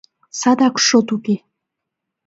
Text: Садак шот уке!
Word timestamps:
Садак 0.39 0.75
шот 0.85 1.07
уке! 1.15 1.35